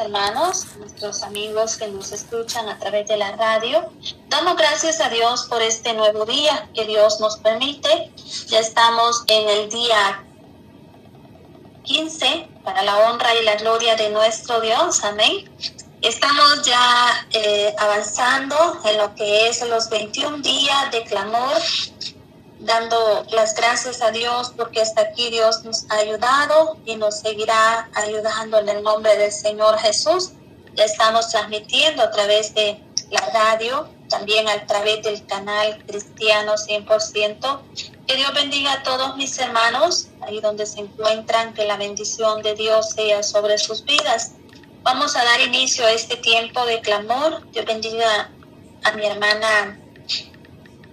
hermanos, 0.00 0.66
nuestros 0.78 1.22
amigos 1.22 1.76
que 1.76 1.86
nos 1.86 2.10
escuchan 2.10 2.68
a 2.68 2.76
través 2.78 3.06
de 3.06 3.16
la 3.16 3.36
radio. 3.36 3.88
Damos 4.28 4.56
gracias 4.56 5.00
a 5.00 5.08
Dios 5.08 5.46
por 5.48 5.62
este 5.62 5.94
nuevo 5.94 6.26
día 6.26 6.68
que 6.74 6.86
Dios 6.86 7.20
nos 7.20 7.36
permite. 7.38 8.10
Ya 8.48 8.58
estamos 8.58 9.22
en 9.28 9.48
el 9.48 9.70
día 9.70 10.24
15 11.84 12.48
para 12.64 12.82
la 12.82 12.98
honra 12.98 13.32
y 13.36 13.44
la 13.44 13.54
gloria 13.54 13.94
de 13.94 14.10
nuestro 14.10 14.60
Dios. 14.60 15.04
Amén. 15.04 15.48
Estamos 16.02 16.62
ya 16.66 17.28
eh, 17.32 17.72
avanzando 17.78 18.56
en 18.84 18.98
lo 18.98 19.14
que 19.14 19.48
es 19.48 19.66
los 19.68 19.88
21 19.88 20.38
días 20.38 20.90
de 20.90 21.04
clamor 21.04 21.56
dando 22.60 23.24
las 23.30 23.54
gracias 23.54 24.02
a 24.02 24.10
Dios 24.10 24.52
porque 24.56 24.80
hasta 24.80 25.02
aquí 25.02 25.30
Dios 25.30 25.64
nos 25.64 25.90
ha 25.90 25.96
ayudado 25.96 26.76
y 26.84 26.96
nos 26.96 27.20
seguirá 27.20 27.88
ayudando 27.94 28.58
en 28.58 28.68
el 28.68 28.82
nombre 28.82 29.16
del 29.16 29.32
Señor 29.32 29.78
Jesús. 29.78 30.32
Estamos 30.76 31.30
transmitiendo 31.30 32.02
a 32.02 32.10
través 32.10 32.54
de 32.54 32.80
la 33.10 33.20
radio, 33.32 33.88
también 34.08 34.48
a 34.48 34.66
través 34.66 35.02
del 35.02 35.26
canal 35.26 35.82
Cristiano 35.86 36.54
100%. 36.54 37.60
Que 38.06 38.16
Dios 38.16 38.34
bendiga 38.34 38.74
a 38.74 38.82
todos 38.82 39.16
mis 39.16 39.38
hermanos, 39.38 40.08
ahí 40.22 40.40
donde 40.40 40.66
se 40.66 40.80
encuentran, 40.80 41.54
que 41.54 41.64
la 41.64 41.76
bendición 41.76 42.42
de 42.42 42.54
Dios 42.54 42.90
sea 42.90 43.22
sobre 43.22 43.58
sus 43.58 43.84
vidas. 43.84 44.32
Vamos 44.82 45.16
a 45.16 45.24
dar 45.24 45.40
inicio 45.40 45.84
a 45.86 45.92
este 45.92 46.16
tiempo 46.16 46.64
de 46.66 46.80
clamor. 46.80 47.50
Dios 47.50 47.66
bendiga 47.66 48.30
a 48.82 48.92
mi 48.92 49.04
hermana 49.04 49.79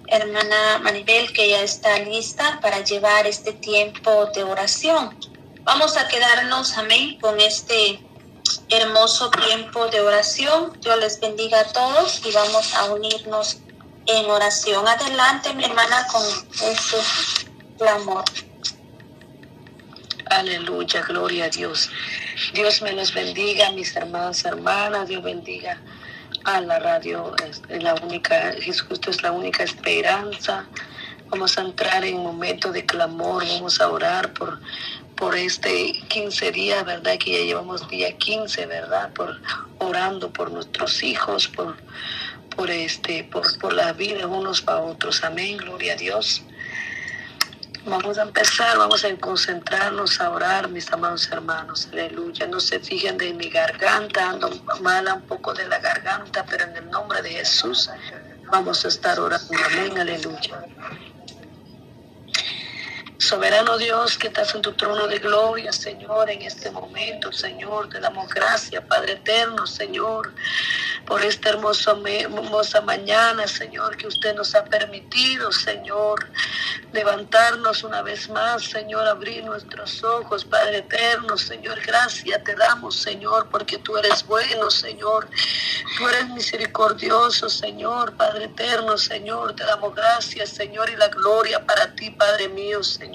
hermana 0.07 0.79
Maribel, 0.79 1.31
que 1.34 1.49
ya 1.49 1.61
está 1.61 1.99
lista 1.99 2.59
para 2.61 2.84
llevar 2.84 3.27
este 3.27 3.53
tiempo 3.53 4.27
de 4.27 4.43
oración. 4.43 5.17
Vamos 5.63 5.97
a 5.97 6.07
quedarnos, 6.07 6.77
amén, 6.77 7.20
con 7.20 7.39
este 7.41 7.99
hermoso 8.70 9.30
tiempo 9.31 9.88
de 9.88 10.02
oración. 10.02 10.77
Dios 10.80 10.97
les 10.99 11.20
bendiga 11.20 11.59
a 11.59 11.66
todos 11.66 12.25
y 12.25 12.31
vamos 12.31 12.73
a 12.73 12.86
unirnos 12.86 13.58
en 14.05 14.25
oración. 14.30 14.88
Adelante, 14.88 15.53
mi 15.53 15.66
hermana, 15.66 16.08
con 16.11 16.23
este 16.23 16.97
clamor. 17.77 18.23
Aleluya, 20.30 21.02
gloria 21.03 21.45
a 21.45 21.49
Dios. 21.49 21.89
Dios 22.53 22.81
me 22.81 22.94
los 22.94 23.14
bendiga, 23.14 23.71
mis 23.71 23.95
hermanos, 23.95 24.44
hermanas. 24.45 25.08
Dios 25.08 25.23
bendiga 25.23 25.81
a 26.48 26.62
la 26.62 26.80
radio, 26.80 27.36
es 27.45 27.62
la 27.84 27.94
única, 27.95 28.56
justo 28.88 29.12
es 29.12 29.22
la 29.22 29.34
única 29.34 29.64
esperanza. 29.64 30.66
Vamos 31.30 31.58
a 31.58 31.62
entrar 31.62 32.06
en 32.06 32.23
momento 32.23 32.72
de 32.72 32.86
clamor, 32.86 33.45
vamos 33.45 33.81
a 33.81 33.89
orar 33.89 34.34
por, 34.34 34.62
por 35.17 35.36
este 35.36 35.92
15 36.08 36.52
días, 36.54 36.86
¿verdad? 36.86 37.17
Que 37.17 37.31
ya 37.31 37.45
llevamos 37.45 37.86
día 37.89 38.17
15, 38.17 38.66
¿verdad? 38.66 39.12
Por 39.12 39.42
orando 39.80 40.31
por 40.31 40.50
nuestros 40.50 41.04
hijos, 41.04 41.50
por, 41.50 41.76
por 42.56 42.72
este, 42.72 43.26
por, 43.26 43.44
por 43.59 43.73
la 43.73 43.92
vida 43.92 44.26
unos 44.26 44.61
para 44.61 44.80
otros. 44.80 45.26
Amén, 45.26 45.58
gloria 45.58 45.94
a 45.94 45.98
Dios. 45.98 46.44
Vamos 47.88 48.17
a 48.17 48.23
empezar, 48.23 48.77
vamos 48.77 49.05
a 49.05 49.16
concentrarnos 49.16 50.19
a 50.19 50.30
orar, 50.31 50.67
mis 50.67 50.91
amados 50.91 51.30
hermanos. 51.31 51.88
Aleluya. 51.93 52.45
No 52.45 52.59
se 52.59 52.80
fijen 52.80 53.17
de 53.17 53.33
mi 53.33 53.49
garganta, 53.49 54.30
ando 54.30 54.49
mala 54.81 55.13
un 55.13 55.21
poco 55.21 55.53
de 55.53 55.66
la 55.67 55.80
garganta, 55.80 56.45
pero 56.49 56.65
en 56.65 56.75
el 56.75 56.89
nombre 56.89 57.21
de 57.21 57.30
Jesús 57.30 57.89
vamos 58.52 58.83
a 58.83 58.89
estar 58.89 59.17
orando. 59.19 59.53
Amén, 59.65 59.97
aleluya. 59.97 60.65
Soberano 63.20 63.78
Dios 63.78 64.18
que 64.18 64.28
estás 64.28 64.54
en 64.54 64.62
tu 64.62 64.73
trono 64.73 65.08
de 65.08 65.18
gloria, 65.18 65.72
Señor, 65.72 66.30
en 66.30 66.44
este 66.44 66.70
momento, 66.70 67.32
Señor, 67.32 67.90
te 67.90 68.00
damos 68.00 68.30
gracias, 68.30 68.84
Padre 68.86 69.14
eterno, 69.14 69.66
Señor 69.66 70.34
por 71.08 71.23
esta 71.23 71.50
hermosa, 71.50 71.95
hermosa 72.06 72.82
mañana, 72.82 73.48
Señor, 73.48 73.95
que 73.95 74.08
usted 74.08 74.36
nos 74.36 74.54
ha 74.56 74.66
permitido, 74.66 75.54
Señor, 75.54 76.28
levantarnos 76.92 77.83
una 77.83 78.02
vez 78.02 78.30
más, 78.30 78.66
Señor, 78.66 79.08
abrir 79.08 79.45
nuestros 79.45 80.04
ojos, 80.04 80.44
Padre 80.44 80.80
eterno, 80.80 81.38
Señor, 81.38 81.80
gracias 81.80 82.44
te 82.44 82.56
damos, 82.56 82.98
Señor, 82.98 83.48
porque 83.50 83.77
tú 83.77 83.95
eres 83.98 84.26
bueno, 84.27 84.70
Señor, 84.70 85.30
tú 85.98 86.10
eres 86.10 86.27
misericordioso, 86.30 87.50
Señor, 87.50 88.14
Padre 88.17 88.45
eterno, 88.45 88.98
Señor, 88.98 89.56
te 89.56 89.64
damos 89.64 89.95
gracias, 89.95 90.50
Señor, 90.50 90.89
y 90.89 90.98
la 90.98 91.08
gloria 91.08 91.66
para 91.66 91.95
ti, 91.95 92.11
Padre 92.11 92.50
mío, 92.50 92.83
Señor. 92.83 93.07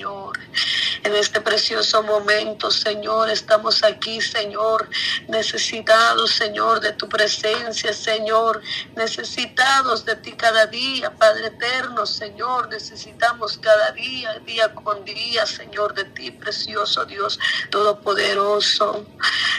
En 1.05 1.15
este 1.17 1.41
precioso 1.41 2.03
momento, 2.03 2.71
Señor, 2.71 3.29
estamos 3.29 3.83
aquí, 3.83 4.21
Señor, 4.21 4.89
necesitados, 5.29 6.31
Señor, 6.31 6.81
de 6.81 6.93
tu 6.93 7.09
presencia 7.09 7.93
Señor, 7.93 8.63
necesitados 8.97 10.05
de 10.05 10.17
ti 10.17 10.33
cada 10.33 10.67
día, 10.67 11.11
Padre 11.15 11.49
eterno, 11.49 12.07
Señor, 12.07 12.69
necesitamos 12.69 13.59
cada 13.59 13.93
día, 13.93 14.39
día 14.41 14.73
con 14.75 15.05
día, 15.05 15.47
Señor, 15.47 15.95
de 15.95 16.05
ti, 16.05 16.31
precioso 16.31 17.05
Dios 17.05 17.39
Todopoderoso. 17.71 19.07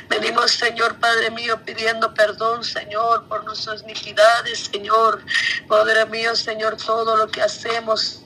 Venimos, 0.10 0.52
Señor, 0.52 1.00
Padre 1.00 1.32
mío, 1.32 1.60
pidiendo 1.66 2.14
perdón, 2.14 2.64
Señor, 2.64 3.28
por 3.28 3.44
nuestras 3.44 3.84
iniquidades, 3.84 4.70
Señor. 4.72 5.22
Padre 5.68 6.06
mío, 6.08 6.36
Señor, 6.36 6.78
todo 6.78 7.16
lo 7.16 7.28
que 7.28 7.42
hacemos, 7.42 8.23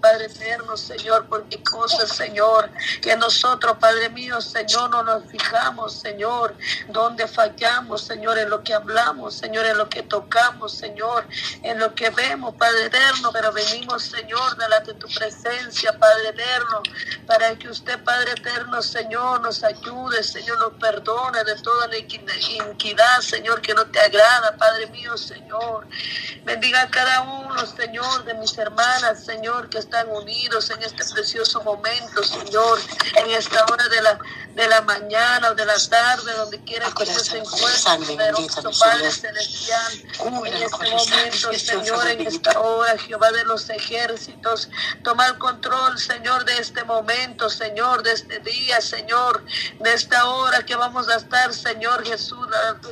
Padre 0.00 0.26
eterno, 0.26 0.76
Señor, 0.76 1.26
por 1.26 1.48
qué 1.48 1.62
cosas, 1.62 2.10
Señor, 2.16 2.70
que 3.02 3.16
nosotros, 3.16 3.76
Padre 3.78 4.08
mío, 4.08 4.40
Señor, 4.40 4.90
no 4.90 5.02
nos 5.02 5.24
fijamos, 5.30 5.94
Señor, 5.94 6.54
donde 6.88 7.26
fallamos, 7.28 8.02
Señor, 8.02 8.38
en 8.38 8.50
lo 8.50 8.62
que 8.62 8.74
hablamos, 8.74 9.34
Señor, 9.34 9.66
en 9.66 9.76
lo 9.76 9.88
que 9.88 10.02
tocamos, 10.02 10.72
Señor, 10.72 11.26
en 11.62 11.78
lo 11.78 11.94
que 11.94 12.10
vemos, 12.10 12.54
Padre 12.54 12.86
eterno, 12.86 13.30
pero 13.32 13.52
venimos, 13.52 14.02
Señor, 14.04 14.56
delante 14.56 14.92
de 14.92 14.98
tu 14.98 15.08
presencia, 15.08 15.98
Padre 15.98 16.28
eterno, 16.30 16.82
para 17.26 17.56
que 17.56 17.68
usted, 17.68 18.02
Padre 18.02 18.32
eterno, 18.32 18.82
Señor, 18.82 19.40
nos 19.40 19.62
ayude, 19.62 20.22
Señor, 20.22 20.58
nos 20.58 20.72
perdone 20.80 21.44
de 21.44 21.54
toda 21.56 21.86
la 21.88 21.98
iniquidad, 21.98 23.20
Señor, 23.20 23.60
que 23.60 23.74
no 23.74 23.84
te 23.86 24.00
agrada, 24.00 24.56
Padre 24.56 24.86
mío, 24.88 25.16
Señor. 25.16 25.86
Bendiga 26.44 26.82
a 26.82 26.90
cada 26.90 27.22
uno, 27.22 27.66
Señor, 27.66 28.24
de 28.24 28.34
mis 28.34 28.56
hermanas, 28.56 29.24
Señor, 29.24 29.68
que 29.68 29.78
están 29.90 30.08
unidos 30.10 30.70
en 30.70 30.80
este 30.84 31.04
precioso 31.12 31.60
momento, 31.64 32.22
Señor, 32.22 32.78
en 33.16 33.30
esta 33.32 33.64
hora 33.64 33.88
de 33.88 34.00
la, 34.00 34.18
de 34.54 34.68
la 34.68 34.82
mañana 34.82 35.50
o 35.50 35.54
de 35.56 35.66
la 35.66 35.74
tarde, 35.90 36.32
donde 36.34 36.60
quiera 36.60 36.86
que 36.96 37.06
se 37.06 37.38
encuentre, 37.38 38.32
Padre 38.78 39.10
Celestial, 39.10 39.92
en 40.46 40.62
este 40.62 40.90
momento, 40.90 41.52
Señor, 41.58 42.06
en 42.06 42.20
esta 42.24 42.60
hora, 42.60 42.96
Jehová 42.98 43.32
de 43.32 43.44
los 43.46 43.68
ejércitos, 43.68 44.68
toma 45.02 45.26
el 45.26 45.38
control, 45.38 45.98
Señor, 45.98 46.44
de 46.44 46.58
este 46.58 46.84
momento, 46.84 47.50
Señor, 47.50 48.04
de 48.04 48.12
este 48.12 48.38
día, 48.38 48.80
Señor, 48.80 49.44
de 49.80 49.92
esta 49.92 50.24
hora 50.26 50.64
que 50.64 50.76
vamos 50.76 51.08
a 51.08 51.16
estar, 51.16 51.52
Señor 51.52 52.06
Jesús, 52.06 52.46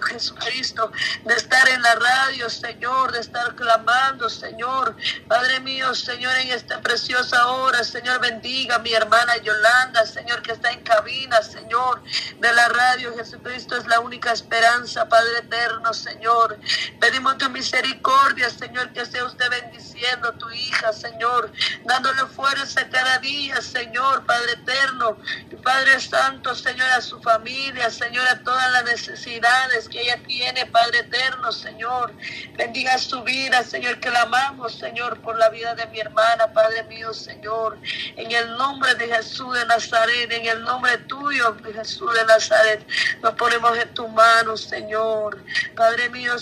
Jesucristo, 0.08 0.90
de 1.24 1.34
estar 1.34 1.68
en 1.68 1.80
la 1.80 1.94
radio, 1.94 2.50
Señor, 2.50 3.12
de 3.12 3.20
estar 3.20 3.54
clamando, 3.54 4.28
Señor, 4.28 4.96
Padre 5.28 5.60
mío, 5.60 5.94
Señor, 5.94 6.36
en 6.38 6.48
esta 6.48 6.80
preciosa 6.88 7.48
hora, 7.48 7.84
Señor, 7.84 8.18
bendiga 8.18 8.76
a 8.76 8.78
mi 8.78 8.94
hermana 8.94 9.36
Yolanda, 9.42 10.06
Señor, 10.06 10.40
que 10.40 10.52
está 10.52 10.70
en 10.70 10.80
cabina, 10.80 11.42
Señor, 11.42 12.02
de 12.40 12.50
la 12.50 12.66
radio. 12.68 13.14
Jesucristo 13.14 13.76
es 13.76 13.86
la 13.86 14.00
única 14.00 14.32
esperanza, 14.32 15.06
Padre 15.06 15.40
eterno, 15.40 15.92
Señor. 15.92 16.58
Pedimos 16.98 17.36
tu 17.36 17.50
misericordia, 17.50 18.48
Señor, 18.48 18.90
que 18.94 19.04
sea 19.04 19.22
usted 19.24 19.50
bendiciendo 19.50 20.30
a 20.30 20.38
tu 20.38 20.48
hija, 20.48 20.94
Señor, 20.94 21.52
dándole 21.84 22.24
fuerza 22.34 22.88
cada 22.88 23.18
día, 23.18 23.60
Señor, 23.60 24.24
Padre 24.24 24.52
eterno, 24.52 25.18
Padre 25.62 26.00
Santo, 26.00 26.54
Señor, 26.54 26.88
a 26.88 27.02
su 27.02 27.20
familia, 27.20 27.90
Señor, 27.90 28.26
a 28.28 28.42
todas 28.42 28.72
las 28.72 28.84
necesidades 28.84 29.90
que 29.90 30.00
ella 30.00 30.18
tiene, 30.26 30.64
Padre 30.64 31.00
eterno, 31.00 31.52
Señor. 31.52 32.14
Bendiga 32.56 32.96
su 32.96 33.22
vida, 33.24 33.62
Señor, 33.62 34.00
que 34.00 34.08
la 34.08 34.22
amamos, 34.22 34.78
Señor, 34.78 35.20
por 35.20 35.36
la 35.36 35.50
vida 35.50 35.74
de 35.74 35.86
mi 35.88 36.00
hermana, 36.00 36.50
Padre 36.54 36.77
mío, 36.84 37.12
Señor. 37.12 37.78
En 38.16 38.30
el 38.30 38.56
nombre 38.56 38.94
de 38.94 39.08
Jesús 39.08 39.54
de 39.54 39.64
Nazaret, 39.66 40.30
en 40.32 40.46
el 40.46 40.62
nombre 40.62 40.96
tuyo, 40.98 41.56
Jesús 41.74 42.12
de 42.14 42.24
Nazaret, 42.24 42.86
nos 43.22 43.34
ponemos 43.34 43.76
en 43.76 43.92
tu 43.94 44.08
mano, 44.08 44.56
Señor. 44.56 45.38
Padre 45.74 46.08
mío, 46.10 46.34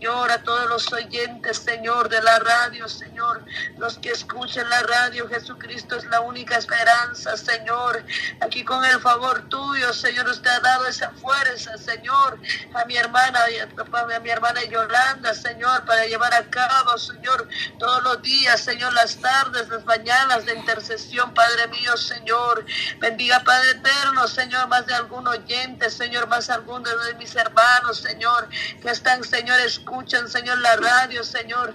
Señor, 0.00 0.30
a 0.32 0.42
todos 0.42 0.66
los 0.70 0.90
oyentes, 0.94 1.58
Señor, 1.58 2.08
de 2.08 2.22
la 2.22 2.38
radio, 2.38 2.88
Señor, 2.88 3.44
los 3.76 3.98
que 3.98 4.08
escuchen 4.08 4.66
la 4.70 4.80
radio, 4.80 5.28
Jesucristo 5.28 5.96
es 5.96 6.06
la 6.06 6.22
única 6.22 6.56
esperanza, 6.56 7.36
Señor. 7.36 8.02
Aquí 8.40 8.64
con 8.64 8.82
el 8.82 8.98
favor 9.00 9.46
tuyo, 9.50 9.92
Señor, 9.92 10.26
usted 10.26 10.48
ha 10.48 10.60
dado 10.60 10.86
esa 10.86 11.10
fuerza, 11.10 11.76
Señor, 11.76 12.38
a 12.72 12.86
mi 12.86 12.96
hermana, 12.96 13.40
a 13.44 14.20
mi 14.20 14.30
hermana 14.30 14.64
Yolanda, 14.64 15.34
Señor, 15.34 15.84
para 15.84 16.06
llevar 16.06 16.32
a 16.32 16.48
cabo, 16.48 16.96
Señor, 16.96 17.46
todos 17.78 18.02
los 18.02 18.22
días, 18.22 18.58
Señor, 18.58 18.94
las 18.94 19.16
tardes, 19.16 19.68
las 19.68 19.84
mañanas 19.84 20.46
de 20.46 20.54
intercesión, 20.54 21.34
Padre 21.34 21.68
mío, 21.68 21.94
Señor. 21.98 22.64
Bendiga, 23.00 23.40
Padre 23.40 23.72
eterno, 23.72 24.26
Señor, 24.28 24.66
más 24.68 24.86
de 24.86 24.94
algún 24.94 25.28
oyente, 25.28 25.90
Señor, 25.90 26.26
más 26.26 26.48
alguno 26.48 26.88
de 26.88 27.14
mis 27.16 27.36
hermanos, 27.36 27.98
Señor, 27.98 28.48
que 28.80 28.88
están, 28.88 29.22
Señor, 29.24 29.60
escuchan, 29.90 30.28
Señor, 30.28 30.58
la 30.58 30.76
radio, 30.76 31.24
Señor. 31.24 31.74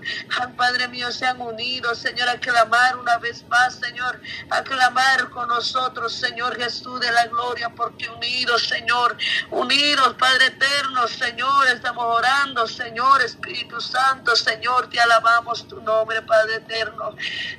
Padre 0.56 0.88
mío, 0.88 1.12
se 1.12 1.25
han 1.25 1.41
unido, 1.41 1.94
Señor, 1.94 2.29
a 2.29 2.39
clamar 2.39 2.97
una 2.97 3.17
vez 3.17 3.45
más, 3.50 3.75
Señor, 3.75 4.21
a 4.50 4.63
clamar 4.63 5.29
con 5.31 5.50
nosotros, 5.50 6.13
Señor 6.13 6.56
Jesús 6.56 7.00
de 7.01 7.12
la 7.12 7.27
gloria, 7.27 7.69
porque 7.69 8.09
unidos, 8.09 8.67
Señor, 8.67 9.17
unidos, 9.51 10.15
Padre 10.17 10.45
eterno, 10.45 11.07
Señor, 11.09 11.67
estamos 11.67 12.06
orando, 12.06 12.65
Señor, 12.67 13.21
Espíritu 13.21 13.81
Santo, 13.81 14.33
Señor, 14.35 14.89
te 14.89 15.00
alabamos 15.00 15.68
tu 15.68 15.81
nombre, 15.81 16.21
Padre 16.21 16.56
eterno. 16.56 17.15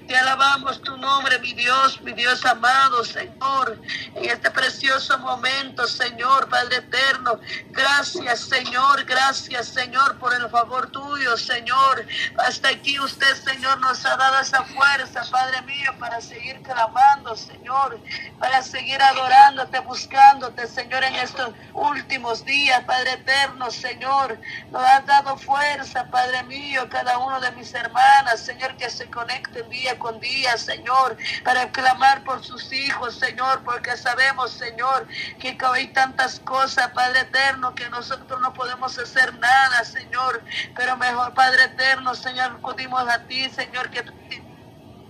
Te 0.09 0.17
alabamos 0.17 0.81
tu 0.81 0.97
nombre, 0.97 1.39
mi 1.41 1.53
Dios, 1.53 2.01
mi 2.01 2.13
Dios 2.13 2.45
amado, 2.47 3.05
Señor, 3.05 3.79
en 4.15 4.25
este 4.25 4.51
precioso 4.51 5.19
momento, 5.19 5.87
Señor, 5.87 6.49
Padre 6.49 6.77
eterno. 6.77 7.41
Gracias, 7.71 8.41
Señor, 8.41 9.05
gracias, 9.05 9.69
Señor, 9.69 10.17
por 10.19 10.33
el 10.33 10.46
favor 10.49 10.91
tuyo, 10.91 11.37
Señor. 11.37 12.07
Hasta 12.39 12.69
aquí 12.69 12.99
usted, 13.01 13.35
Señor, 13.37 13.79
nos 13.81 14.05
ha 14.05 14.17
dado 14.17 14.41
esa 14.41 14.63
fuerza, 14.65 15.23
Padre 15.31 15.63
mío, 15.63 15.93
para 15.99 16.21
seguir 16.21 16.61
clamando, 16.63 17.37
Señor, 17.37 18.01
para 18.39 18.63
seguir 18.63 19.01
adorándote, 19.03 19.79
buscándote, 19.81 20.67
Señor, 20.67 21.05
en 21.05 21.15
estos 21.17 21.53
últimos 21.73 22.45
días, 22.45 22.83
Padre 22.85 23.13
eterno, 23.13 23.71
Señor. 23.71 24.39
Nos 24.71 24.83
has 24.83 25.07
dado 25.07 25.37
fuerza, 25.37 26.09
Padre 26.11 26.43
mío, 26.45 26.89
cada 26.89 27.19
uno 27.19 27.41
de 27.41 27.51
mis 27.53 27.73
hermanas, 27.75 28.41
Señor, 28.41 28.77
que 28.77 28.91
se 28.91 29.09
conecten 29.11 29.69
día 29.69 29.99
con 29.99 30.19
día, 30.21 30.57
Señor, 30.57 31.17
para 31.45 31.71
clamar 31.71 32.25
por 32.25 32.45
sus 32.45 32.73
hijos, 32.73 33.19
Señor, 33.19 33.63
porque 33.65 33.97
sabemos, 33.97 34.53
Señor, 34.53 35.07
que 35.39 35.57
hay 35.75 35.89
tantas 35.89 36.41
cosas, 36.41 36.89
Padre 36.91 37.21
eterno, 37.21 37.75
que 37.75 37.89
nosotros 37.91 38.41
no 38.41 38.53
podemos 38.53 38.99
hacer 38.99 39.35
nada, 39.39 39.85
Señor, 39.85 40.36
pero 40.75 40.97
mejor, 40.97 41.35
Padre 41.35 41.65
eterno, 41.65 42.15
Señor, 42.15 42.57
acudimos 42.59 43.09
a 43.09 43.27
ti, 43.27 43.49
Señor, 43.51 43.91
que 43.91 44.03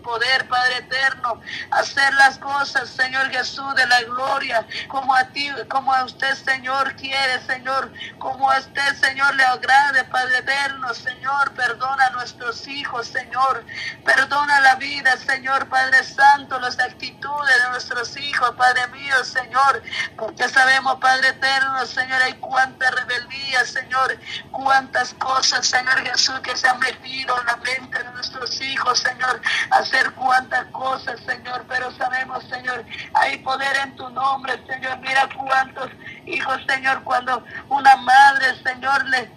poder, 0.07 0.47
Padre 0.47 0.79
eterno, 0.79 1.41
hacer 1.73 2.15
las 2.15 2.39
cosas, 2.39 2.89
Señor 2.89 3.29
Jesús, 3.31 3.75
de 3.75 3.87
la 3.89 4.03
gloria, 4.05 4.65
como 4.87 5.13
a 5.13 5.25
ti, 5.25 5.51
como 5.69 5.93
a 5.93 6.05
usted, 6.05 6.33
Señor, 6.37 6.95
quiere, 6.95 7.45
Señor, 7.45 7.93
como 8.19 8.49
a 8.49 8.59
usted, 8.59 8.95
Señor, 9.01 9.35
le 9.35 9.45
agrade, 9.45 10.05
Padre 10.05 10.39
eterno, 10.39 10.95
Señor, 10.95 11.53
perdona 11.55 12.07
a 12.07 12.11
nuestros 12.11 12.69
hijos, 12.69 13.09
Señor, 13.09 13.65
perdona 14.05 14.61
la 14.61 14.77
vida, 14.77 15.17
Señor, 15.17 15.69
Padre 15.69 16.05
Santo, 16.05 16.61
las 16.61 16.79
actitudes 16.79 17.63
de 17.65 17.71
nuestros 17.71 18.17
hijos, 18.17 18.55
Padre 18.57 18.87
mío, 18.89 19.25
Señor, 19.25 19.83
porque 20.17 20.49
sabemos, 20.49 21.01
Padre 21.01 21.31
eterno, 21.31 21.85
Señor, 21.85 22.23
hay 22.23 22.35
cuánta 22.35 22.93
rebeldía, 22.93 23.65
Señor, 23.65 24.17
cuántas 24.53 25.15
cosas, 25.15 25.67
Señor 25.67 25.99
Jesús, 26.07 26.39
que 26.45 26.57
se 26.57 26.69
han 26.69 26.79
metido 26.79 27.41
en 27.41 27.47
la 27.47 27.57
mente 27.57 27.99
de 27.99 28.11
nuestros 28.13 28.61
hijos, 28.61 29.01
Señor, 29.01 29.41
cuántas 30.15 30.67
cosas, 30.67 31.21
Señor, 31.21 31.65
pero 31.69 31.91
sabemos, 31.93 32.45
Señor, 32.45 32.85
hay 33.15 33.39
poder 33.39 33.77
en 33.85 33.97
tu 33.97 34.09
nombre, 34.11 34.53
Señor. 34.67 34.99
Mira 35.01 35.29
cuántos 35.37 35.91
hijos, 36.27 36.61
Señor, 36.69 37.03
cuando 37.03 37.43
una 37.69 37.97
madre, 37.97 38.47
Señor, 38.63 39.05
le 39.07 39.31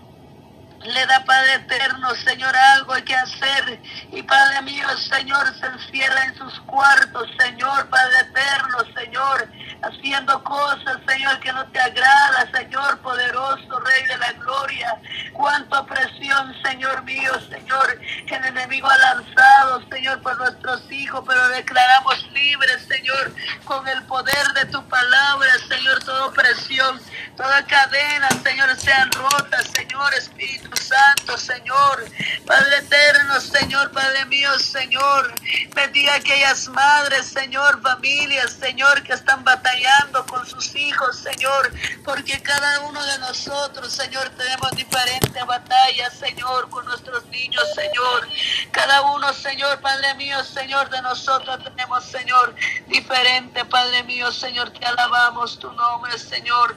le 0.81 1.05
da 1.05 1.23
Padre 1.25 1.55
eterno, 1.55 2.15
Señor, 2.15 2.55
algo 2.55 2.93
hay 2.93 3.03
que 3.03 3.15
hacer. 3.15 3.81
Y 4.11 4.23
Padre 4.23 4.61
mío, 4.61 4.87
Señor, 4.97 5.53
se 5.59 5.65
encierra 5.65 6.25
en 6.25 6.37
sus 6.37 6.59
cuartos, 6.61 7.27
Señor, 7.39 7.89
Padre 7.89 8.19
eterno, 8.21 8.77
Señor, 8.95 9.47
haciendo 9.83 10.43
cosas, 10.43 10.97
Señor, 11.07 11.39
que 11.39 11.51
no 11.51 11.65
te 11.67 11.79
agrada, 11.79 12.49
Señor, 12.53 12.99
poderoso, 12.99 13.79
Rey 13.79 14.05
de 14.07 14.17
la 14.17 14.31
gloria. 14.33 14.95
Cuánta 15.33 15.85
presión, 15.85 16.55
Señor 16.63 17.03
mío, 17.03 17.31
Señor, 17.49 17.99
que 18.27 18.35
el 18.35 18.45
enemigo 18.45 18.89
ha 18.89 18.97
lanzado, 18.97 19.81
Señor, 19.89 20.21
por 20.21 20.37
nuestros 20.37 20.89
hijos, 20.91 21.23
pero 21.27 21.47
declaramos 21.49 22.31
libres, 22.31 22.85
Señor, 22.87 23.33
con 23.65 23.87
el 23.87 24.01
poder 24.03 24.47
de 24.55 24.65
tu 24.65 24.85
palabra, 24.87 25.49
Señor, 25.67 26.03
toda 26.03 26.31
presión, 26.31 26.99
toda 27.35 27.65
cadena, 27.65 28.29
Señor, 28.43 28.75
sean 28.77 29.11
rotas, 29.11 29.67
Espíritu 30.13 30.69
Santo, 30.77 31.37
Señor. 31.37 32.05
Padre 32.45 32.77
eterno, 32.77 33.39
Señor, 33.41 33.91
Padre 33.91 34.25
mío, 34.25 34.57
Señor. 34.59 35.33
Bendiga 35.75 36.15
aquellas 36.15 36.67
madres, 36.69 37.27
Señor, 37.27 37.81
familias, 37.81 38.51
Señor, 38.53 39.03
que 39.03 39.13
están 39.13 39.43
batallando 39.43 40.25
con 40.25 40.45
sus 40.47 40.75
hijos, 40.75 41.17
Señor. 41.17 41.71
Porque 42.05 42.41
cada 42.41 42.81
uno 42.81 43.03
de 43.05 43.19
nosotros, 43.19 43.91
Señor, 43.91 44.29
tenemos 44.29 44.71
diferentes 44.71 45.45
batallas, 45.45 46.13
Señor, 46.17 46.69
con 46.69 46.85
nuestros 46.85 47.25
niños, 47.27 47.63
Señor. 47.75 48.27
Cada 48.71 49.01
uno, 49.01 49.33
Señor, 49.33 49.79
Padre 49.81 50.13
mío, 50.15 50.43
Señor, 50.43 50.89
de 50.89 51.01
nosotros 51.01 51.63
tenemos, 51.63 52.05
Señor, 52.05 52.55
diferente, 52.87 53.65
Padre 53.65 54.03
mío, 54.03 54.31
Señor. 54.31 54.71
Te 54.71 54.85
alabamos 54.85 55.59
tu 55.59 55.71
nombre, 55.73 56.17
Señor. 56.17 56.75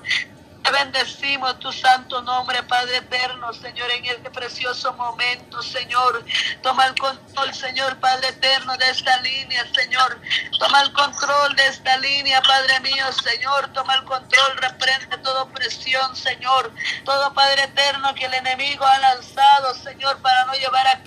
Te 0.63 0.71
bendecimos 0.71 1.59
tu 1.59 1.73
santo 1.73 2.23
nombre, 2.23 2.63
Padre 2.63 2.99
eterno, 2.99 3.53
Señor, 3.53 3.91
en 3.91 4.05
este 4.05 4.31
precioso 4.31 4.93
momento, 4.95 5.61
Señor. 5.61 6.25
Toma 6.63 6.87
el 6.87 6.95
control, 6.95 7.53
Señor, 7.53 7.99
Padre 7.99 8.29
eterno, 8.29 8.77
de 8.77 8.91
esta 8.91 9.21
línea, 9.23 9.65
Señor. 9.75 10.21
Toma 10.59 10.83
el 10.83 10.93
control 10.93 11.57
de 11.57 11.67
esta 11.67 11.97
línea, 11.99 12.41
Padre 12.43 12.79
mío, 12.81 13.13
Señor. 13.13 13.73
Toma 13.73 13.95
el 13.95 14.05
control, 14.05 14.57
reprende 14.59 15.19
toda 15.19 15.47
presión, 15.47 16.15
Señor. 16.15 16.73
Todo, 17.05 17.35
Padre 17.35 17.65
eterno, 17.65 18.15
que 18.15 18.27
el 18.27 18.35
enemigo 18.35 18.87
ha 18.87 18.99
lanzado, 18.99 19.75
Señor, 19.75 20.19
para 20.23 20.45
no 20.45 20.53
llevar 20.55 20.87
a 20.87 21.03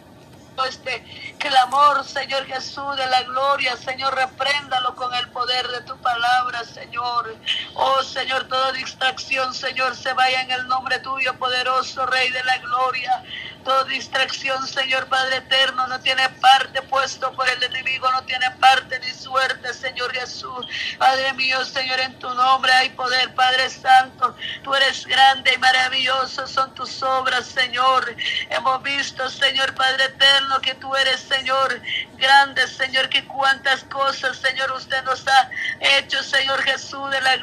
este 0.68 1.25
clamor, 1.38 2.04
Señor 2.04 2.46
Jesús, 2.46 2.96
de 2.98 3.06
la 3.08 3.24
gloria, 3.24 3.76
Señor, 3.78 4.16
repréndalo 4.16 4.96
con 4.96 5.14
el 5.14 5.28
poder 5.30 5.68
de 5.68 5.82
tu 5.82 5.98
palabra, 5.98 6.64
Señor. 6.64 7.36
Oh, 7.74 8.04
Señor, 8.04 8.48
toda 8.48 8.72
distracción, 8.74 9.54
Señor, 9.54 9.96
se 9.96 10.14
vaya 10.14 10.42
en 10.42 10.52
el 10.52 10.68
nombre 10.68 11.00
tuyo, 11.00 11.38
poderoso 11.38 12.06
Rey 12.06 12.30
de 12.32 12.44
la 12.44 12.58
gloria. 12.60 13.24
Toda 13.66 13.84
distracción, 13.86 14.68
Señor 14.68 15.08
Padre 15.08 15.38
eterno, 15.38 15.88
no 15.88 16.00
tiene 16.00 16.30
parte 16.40 16.84
puesto 16.84 17.32
por 17.34 17.50
el 17.50 17.64
enemigo, 17.64 18.12
no 18.12 18.24
tiene 18.24 18.52
parte 18.60 19.00
ni 19.00 19.12
suerte, 19.12 19.74
Señor 19.74 20.14
Jesús. 20.14 20.68
Padre 21.00 21.34
mío, 21.34 21.66
Señor, 21.66 22.00
en 22.00 22.20
tu 22.20 22.32
nombre 22.36 22.72
hay 22.72 22.90
poder, 22.90 23.34
Padre 23.34 23.68
Santo. 23.72 24.36
Tú 24.64 24.76
eres 24.76 25.08
grande 25.08 25.52
y 25.52 25.58
maravilloso, 25.58 26.46
son 26.46 26.76
tus 26.76 27.02
obras, 27.02 27.48
Señor. 27.48 28.16
Hemos 28.52 28.84
visto, 28.84 29.28
Señor 29.31 29.74
Padre 29.74 30.06
eterno, 30.06 30.62
que 30.62 30.76
tú 30.76 30.95
eres, 30.95 31.22
Señor, 31.22 31.81
grande, 32.18 32.68
Señor, 32.68 33.10
que 33.10 33.26
cuántas 33.26 33.84
cosas, 33.86 34.38
Señor, 34.38 34.72
usted 34.74 35.04
nos 35.06 35.28
ha 35.28 35.50
hecho, 35.80 36.22
Señor 36.22 36.62
Jesús, 36.62 37.10
de 37.10 37.22
la 37.22 37.34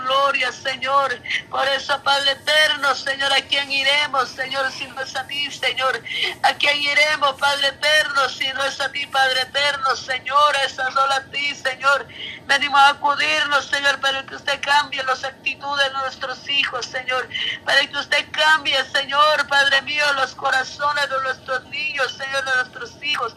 Señor. 0.51 1.17
Por 1.51 1.69
eso, 1.69 2.03
Padre 2.03 2.33
eterno, 2.33 2.95
Señor, 2.95 3.33
¿a 3.33 3.43
quién 3.43 3.71
iremos, 3.71 4.29
Señor, 4.31 4.71
si 4.73 4.87
no 4.87 5.01
es 5.01 5.15
a 5.15 5.27
ti, 5.27 5.51
Señor? 5.51 6.03
¿A 6.43 6.55
quién 6.55 6.81
iremos, 6.81 7.35
Padre 7.39 7.69
eterno, 7.69 8.29
si 8.29 8.49
no 8.53 8.65
es 8.65 8.81
a 8.81 8.91
ti, 8.91 9.07
Padre 9.07 9.43
eterno, 9.43 9.95
Señor? 9.95 10.57
Es 10.65 10.73
solo 10.73 11.13
a 11.13 11.21
ti, 11.31 11.55
Señor. 11.55 12.09
Venimos 12.47 12.81
a 12.81 12.89
acudirnos, 12.89 13.67
Señor, 13.67 14.01
para 14.01 14.25
que 14.27 14.35
usted 14.35 14.61
cambie 14.61 15.03
las 15.05 15.23
actitudes 15.23 15.87
de 15.87 15.99
nuestros 15.99 16.49
hijos, 16.49 16.87
Señor. 16.87 17.29
Para 17.65 17.87
que 17.87 17.97
usted 17.97 18.27
cambie, 18.33 18.83
Señor, 18.87 19.47
Padre 19.47 19.83
mío, 19.83 20.05
los 20.15 20.35
corazones 20.35 21.09
de 21.09 21.21
nuestros 21.23 21.65
niños, 21.67 22.13
Señor, 22.13 22.45
de 22.45 22.57
nuestros 22.57 23.03
hijos. 23.03 23.37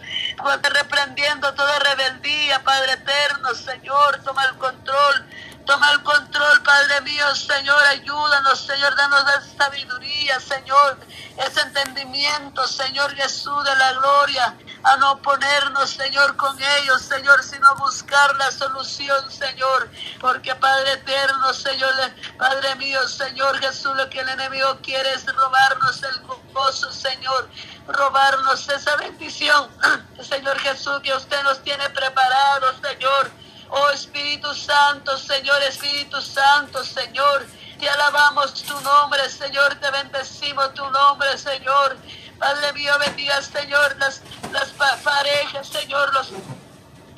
Reprendiendo 0.63 1.53
toda 1.53 1.79
rebeldía, 1.79 2.63
Padre 2.63 2.93
eterno, 2.93 3.53
Señor, 3.53 4.23
toma 4.23 4.45
el 4.45 4.55
control. 4.57 5.25
Toma 5.65 5.91
el 5.93 6.03
control, 6.03 6.61
Padre 6.61 7.01
mío, 7.01 7.35
Señor, 7.35 7.83
ayúdanos, 7.85 8.59
Señor, 8.59 8.95
danos 8.95 9.23
la 9.23 9.41
sabiduría, 9.57 10.39
Señor, 10.39 10.99
ese 11.37 11.61
entendimiento, 11.61 12.67
Señor 12.67 13.11
Jesús 13.15 13.63
de 13.63 13.75
la 13.75 13.93
gloria, 13.93 14.55
a 14.83 14.97
no 14.97 15.19
ponernos, 15.23 15.89
Señor, 15.89 16.35
con 16.35 16.55
ellos, 16.61 17.01
Señor, 17.01 17.43
sino 17.43 17.75
buscar 17.77 18.35
la 18.35 18.51
solución, 18.51 19.31
Señor, 19.31 19.89
porque 20.19 20.53
Padre 20.55 20.93
eterno, 20.93 21.51
Señor, 21.51 21.91
Padre 22.37 22.75
mío, 22.75 23.07
Señor 23.07 23.57
Jesús, 23.59 23.95
lo 23.95 24.07
que 24.09 24.19
el 24.19 24.29
enemigo 24.29 24.77
quiere 24.83 25.13
es 25.13 25.25
robarnos 25.25 26.03
el 26.03 26.19
gozo, 26.53 26.91
Señor, 26.91 27.49
robarnos 27.87 28.69
esa 28.69 28.95
bendición, 28.97 29.67
Señor 30.21 30.59
Jesús, 30.59 30.99
que 31.01 31.13
usted 31.15 31.41
nos 31.43 31.63
tiene 31.63 31.89
preparado, 31.89 32.71
Señor. 32.83 33.44
Oh 33.69 33.89
Espíritu 33.89 34.53
Santo, 34.53 35.17
Señor, 35.17 35.61
Espíritu 35.63 36.21
Santo, 36.21 36.83
Señor. 36.83 37.45
Te 37.79 37.89
alabamos 37.89 38.63
tu 38.63 38.79
nombre, 38.81 39.29
Señor. 39.29 39.75
Te 39.75 39.91
bendecimos 39.91 40.73
tu 40.73 40.89
nombre, 40.91 41.37
Señor. 41.37 41.97
Padre 42.39 42.73
mío, 42.73 42.93
bendiga, 42.99 43.41
Señor, 43.41 43.95
las, 43.97 44.21
las 44.51 44.69
parejas, 45.01 45.67
Señor, 45.67 46.13
los, 46.13 46.31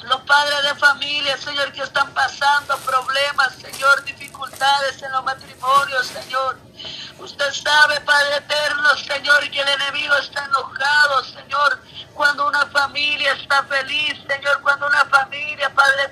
los 0.03 0.21
padres 0.21 0.63
de 0.63 0.75
familia, 0.75 1.37
Señor, 1.37 1.71
que 1.71 1.81
están 1.81 2.13
pasando 2.13 2.77
problemas, 2.79 3.55
Señor, 3.55 4.03
dificultades 4.03 5.01
en 5.01 5.11
los 5.11 5.23
matrimonios, 5.23 6.07
Señor. 6.07 6.57
Usted 7.17 7.51
sabe, 7.51 7.99
Padre 8.01 8.37
eterno, 8.37 8.89
Señor, 8.95 9.49
que 9.49 9.59
el 9.59 9.67
enemigo 9.67 10.15
está 10.17 10.45
enojado, 10.45 11.23
Señor. 11.23 11.81
Cuando 12.13 12.47
una 12.47 12.65
familia 12.67 13.33
está 13.33 13.63
feliz, 13.63 14.19
Señor, 14.27 14.61
cuando 14.61 14.87
una 14.87 15.05
familia, 15.05 15.73
Padre 15.73 16.06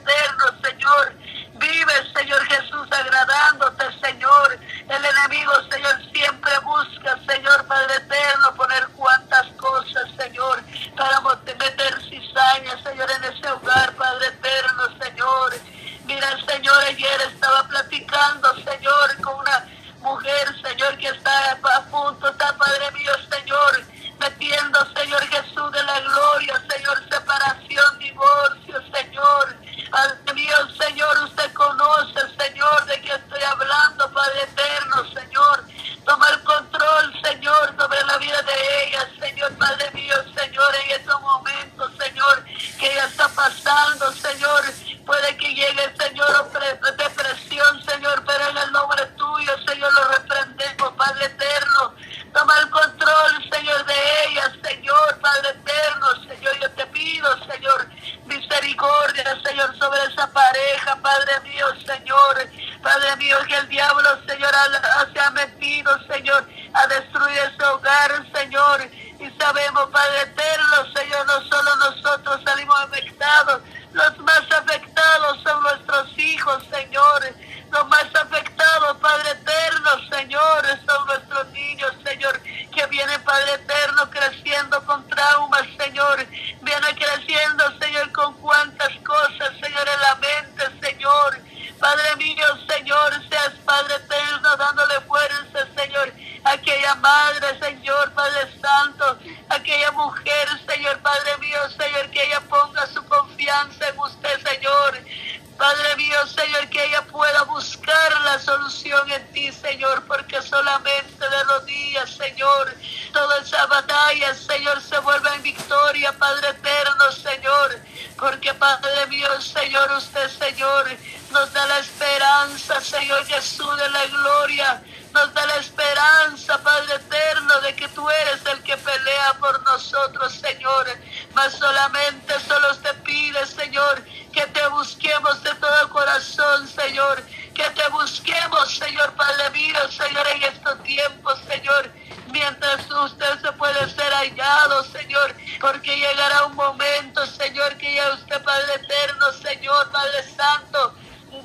de 127.65 127.75
que 127.75 127.87
tú 127.89 128.07
eres 128.09 128.45
el 128.45 128.61
que 128.63 128.77
pelea 128.77 129.33
por 129.39 129.61
nosotros, 129.63 130.33
Señor. 130.33 130.87
Mas 131.33 131.53
solamente 131.53 132.39
solo 132.39 132.75
te 132.77 132.93
pides, 132.95 133.49
Señor, 133.49 134.03
que 134.31 134.45
te 134.47 134.67
busquemos 134.67 135.41
de 135.43 135.53
todo 135.55 135.89
corazón, 135.89 136.67
Señor. 136.67 137.21
Que 137.53 137.69
te 137.71 137.87
busquemos, 137.89 138.77
Señor, 138.77 139.13
Padre 139.13 139.49
mío, 139.51 139.79
Señor, 139.89 140.27
en 140.27 140.43
estos 140.43 140.83
tiempos, 140.83 141.39
Señor 141.47 141.91
mientras 142.35 142.91
usted 142.91 143.39
se 143.41 143.51
puede 143.53 143.89
ser 143.89 144.11
hallado, 144.11 144.83
Señor, 144.83 145.33
porque 145.61 145.95
llegará 145.95 146.45
un 146.45 146.55
momento, 146.55 147.25
Señor, 147.27 147.77
que 147.77 147.95
ya 147.95 148.11
usted, 148.11 148.43
Padre 148.43 148.75
eterno, 148.75 149.31
Señor, 149.41 149.89
Padre 149.89 150.21
Santo, 150.35 150.93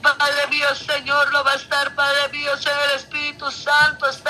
Padre 0.02 0.46
mío, 0.48 0.74
Señor, 0.74 1.32
lo 1.32 1.44
va 1.44 1.52
a 1.52 1.56
estar, 1.56 1.94
Padre 1.94 2.28
mío, 2.30 2.56
Señor, 2.56 2.90
Espíritu 2.96 3.50
Santo, 3.50 4.08
está 4.08 4.29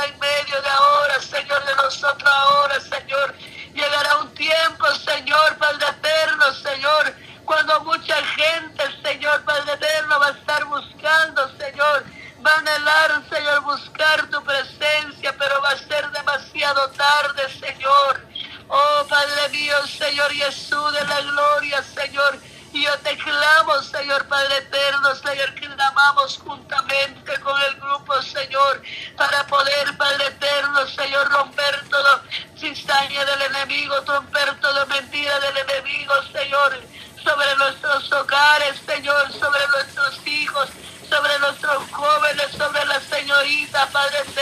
tarde, 16.91 17.43
Señor. 17.59 18.21
Oh, 18.69 19.07
Padre 19.09 19.49
mío, 19.51 19.75
Señor 19.87 20.33
Jesús 20.33 20.93
de 20.93 21.05
la 21.07 21.21
gloria, 21.21 21.83
Señor. 21.83 22.39
Y 22.73 22.85
yo 22.85 22.99
te 22.99 23.17
clamo, 23.17 23.83
Señor 23.83 24.27
Padre 24.29 24.59
eterno, 24.59 25.15
Señor, 25.17 25.53
que 25.55 25.67
clamamos 25.67 26.39
juntamente 26.39 27.41
con 27.41 27.61
el 27.63 27.75
grupo, 27.81 28.23
Señor, 28.23 28.81
para 29.17 29.45
poder, 29.49 29.97
Padre 29.97 30.27
eterno, 30.27 30.87
Señor, 30.87 31.29
romper 31.31 31.89
todo 31.89 32.23
cizaña 32.57 33.25
del 33.25 33.43
enemigo, 33.43 33.97
romper 34.07 34.55
todo 34.61 34.87
mentira 34.87 35.41
del 35.41 35.57
enemigo, 35.59 36.15
Señor, 36.33 36.81
sobre 37.25 37.57
nuestros 37.57 38.13
hogares, 38.13 38.77
Señor, 38.87 39.33
sobre 39.33 39.67
nuestros 39.67 40.27
hijos, 40.29 40.69
sobre 41.09 41.39
nuestros 41.41 41.91
jóvenes, 41.91 42.53
sobre 42.57 42.85
la 42.85 43.01
señorita, 43.01 43.89
Padre 43.89 44.19
eterno. 44.21 44.40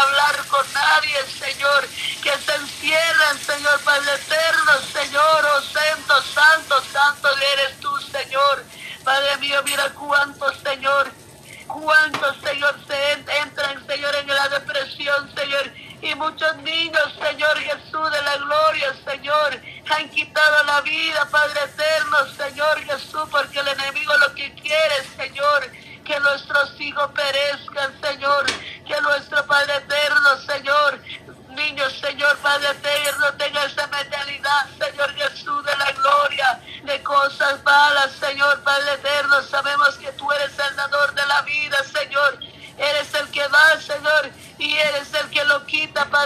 hablar 0.00 0.46
con 0.46 0.64
nadie, 0.72 1.16
Señor. 1.26 1.88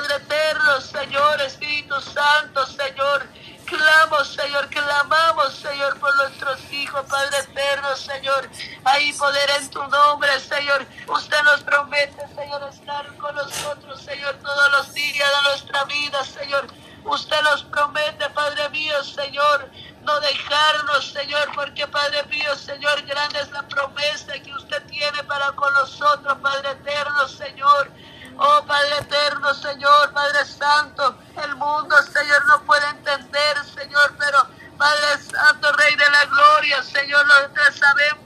Padre 0.05 0.17
eterno, 0.17 0.81
Señor, 0.83 1.41
Espíritu 1.41 1.99
Santo, 1.99 2.67
Señor. 2.67 3.27
Clamo, 3.65 4.23
Señor, 4.23 4.69
clamamos, 4.69 5.55
Señor, 5.55 5.99
por 5.99 6.15
nuestros 6.17 6.61
hijos, 6.71 7.07
Padre 7.09 7.39
eterno, 7.39 7.97
Señor. 7.97 8.51
Hay 8.85 9.15
poder 9.15 9.49
en 9.59 9.71
tu 9.71 9.83
nombre, 9.87 10.29
Señor. 10.41 10.87
Usted 11.09 11.43
nos 11.45 11.63
promete, 11.63 12.23
Señor, 12.37 12.69
estar 12.71 13.17
con 13.17 13.35
nosotros, 13.35 14.03
Señor, 14.03 14.35
todos 14.43 14.73
los 14.73 14.93
días 14.93 15.27
de 15.27 15.49
nuestra 15.49 15.85
vida, 15.85 16.23
Señor. 16.23 16.67
Usted 17.05 17.43
nos 17.43 17.63
promete, 17.65 18.29
Padre 18.31 18.69
mío, 18.69 19.03
Señor, 19.05 19.71
no 20.03 20.21
dejarnos, 20.21 21.13
Señor, 21.13 21.51
porque 21.55 21.87
Padre 21.87 22.25
mío, 22.25 22.55
Señor, 22.57 23.01
grande 23.07 23.41
es 23.41 23.51
la 23.53 23.63
promesa 23.69 24.35
que 24.35 24.53
usted 24.53 24.83
tiene 24.85 25.25
para 25.25 25.51
con 25.53 25.73
nosotros, 25.73 26.37
Padre 26.43 26.73
eterno, 26.73 27.27
Señor. 27.27 27.91
Oh 28.37 28.65
Padre 28.67 28.99
eterno, 28.99 29.55
Señor, 29.55 30.13
Padre 30.13 30.45
Santo, 30.45 31.17
el 31.43 31.55
mundo, 31.57 31.97
Señor, 32.13 32.45
no 32.47 32.63
puede 32.65 32.87
entender, 32.89 33.57
Señor, 33.75 34.15
pero 34.19 34.39
Padre 34.77 35.19
Santo, 35.19 35.73
Rey 35.73 35.95
de 35.95 36.11
la 36.11 36.25
Gloria, 36.27 36.83
Señor, 36.83 37.25
nosotros 37.27 37.77
sabemos. 37.77 38.25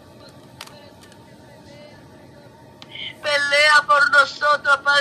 Pelea 3.22 3.82
por 3.86 4.10
nosotros, 4.10 4.78
Padre. 4.78 4.97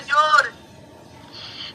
Señor. 0.00 0.52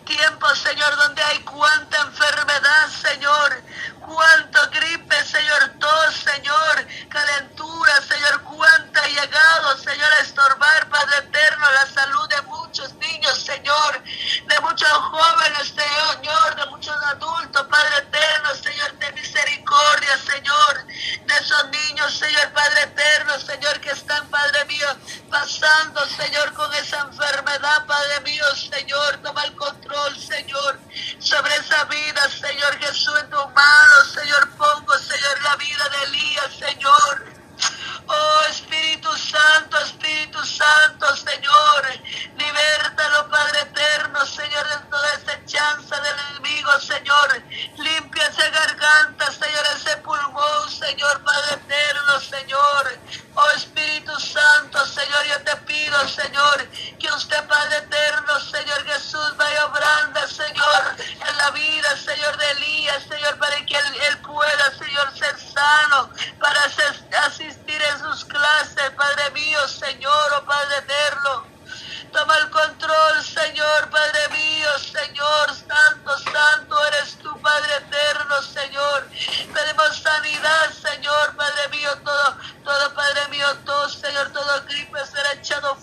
tiempo, 0.06 0.48
Señor, 0.56 0.96
donde 0.98 1.22
hay 1.24 1.40
cuánta 1.40 2.02
enfermedad, 2.02 2.90
Señor. 2.90 3.64
Cuánto 4.00 4.70
gripe, 4.72 5.24
Señor, 5.24 5.74
tos, 5.80 6.16
Señor. 6.16 6.88
Calentura, 7.10 8.02
Señor, 8.02 8.42
cuánta 8.44 9.08
llegado, 9.08 9.78
Señor, 9.78 10.12
a 10.14 10.24
estorbar, 10.24 10.90
Padre 10.90 11.18
eterno, 11.20 11.72
la 11.72 11.86
salud 11.88 12.30
de 12.30 12.42
muchos 12.44 12.94
niños, 12.96 13.44
Señor. 13.44 14.04
De 14.48 14.60
muchos 14.62 14.90
jóvenes, 14.90 15.68
Señor, 15.68 16.56
de 16.56 16.66
muchos 16.68 17.04
adultos, 17.04 17.68
Padre 17.68 17.98
eterno, 17.98 18.56
Señor, 18.56 18.92
de 18.94 19.12
misericordia, 19.14 20.18
Señor. 20.18 20.86
De 21.26 21.34
esos 21.36 21.70
niños, 21.70 22.18
Señor, 22.18 22.52
Padre 22.54 22.82
eterno, 22.84 23.40
Señor, 23.40 23.80
que 23.82 23.92
están, 23.92 24.28
Padre 24.30 24.66
mío, 24.66 24.88
pasando, 25.40 26.00
Señor, 26.06 26.54
con 26.54 26.74
esa 26.76 27.00
enfermedad, 27.00 27.86
Padre 27.86 28.22
mío, 28.22 28.46
Señor. 28.56 29.18
Toma 29.22 29.44
el 29.44 29.54
control, 29.56 30.18
Señor, 30.18 30.80
sobre 31.20 31.54
esa 31.56 31.84
vida, 31.86 32.30
Señor 32.30 32.78
Jesús, 32.80 33.14
en 33.20 33.30
tu 33.30 33.38
mano, 33.50 33.96
Señor 34.14 34.45
each 85.46 85.52
other 85.52 85.76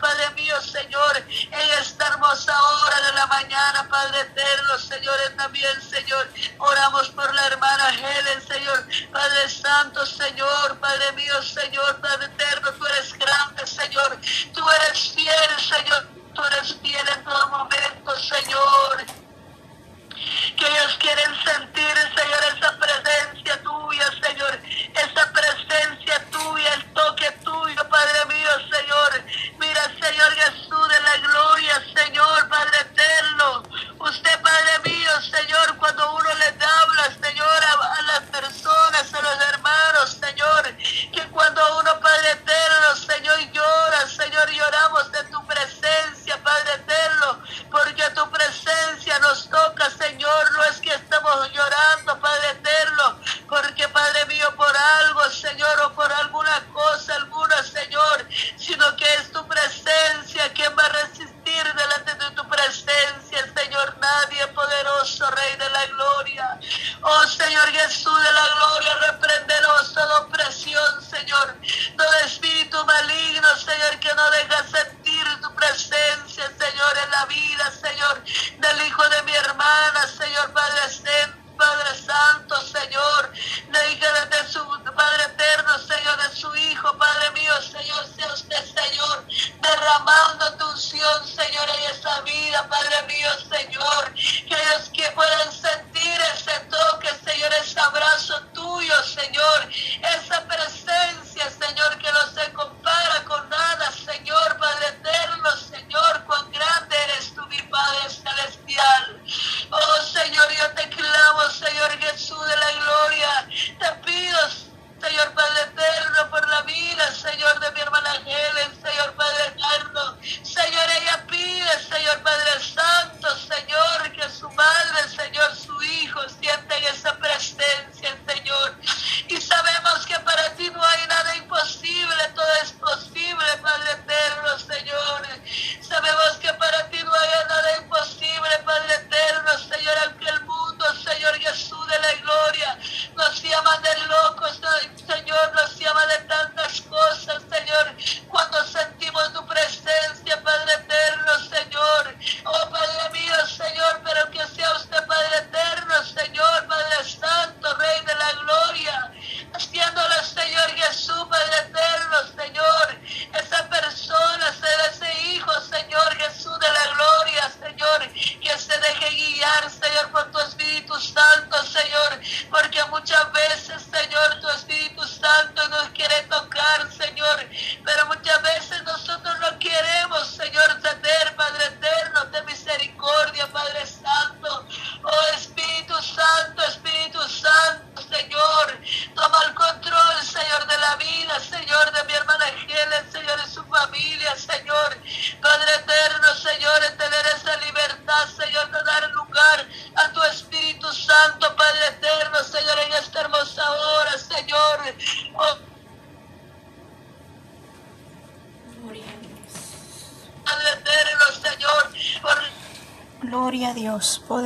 Padre 0.00 0.30
mío, 0.30 0.60
Señor, 0.62 1.16
en 1.16 1.70
esta 1.80 2.08
hermosa 2.08 2.52
hora 2.60 3.00
de 3.06 3.12
la 3.12 3.26
mañana, 3.26 3.88
Padre 3.88 4.20
eterno, 4.20 4.78
Señor, 4.78 5.16
también, 5.36 5.80
Señor, 5.82 6.28
oramos 6.58 7.08
por 7.10 7.32
la 7.32 7.46
hermana 7.46 7.90
Helen, 7.90 8.46
Señor, 8.46 8.84
Padre 9.12 9.48
Santo, 9.48 10.04
Señor, 10.06 10.78
Padre 10.80 11.12
mío, 11.12 11.42
Señor, 11.42 12.00
Padre 12.00 12.26
eterno, 12.26 12.72
tú 12.72 12.86
eres 12.86 13.12
grande, 13.14 13.66
Señor, 13.66 14.18
tú 14.52 14.70
eres 14.70 15.12
fiel, 15.14 15.60
Señor. 15.60 16.09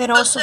poderoso. 0.06 0.40